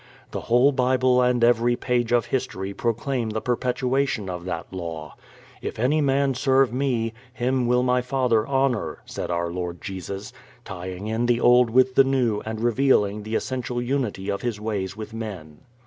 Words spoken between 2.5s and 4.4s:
proclaim the perpetuation